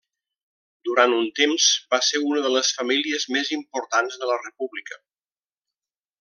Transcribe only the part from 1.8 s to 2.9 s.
van ser una de les